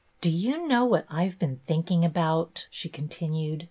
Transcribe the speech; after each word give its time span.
"Do 0.21 0.31
you 0.31 0.67
know 0.67 0.83
what 0.83 1.05
I 1.09 1.25
have 1.25 1.37
been 1.37 1.59
thinking 1.67 2.03
about 2.03 2.65
}"she 2.71 2.89
continued. 2.89 3.59